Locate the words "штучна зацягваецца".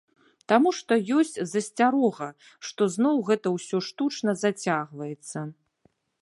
3.89-5.47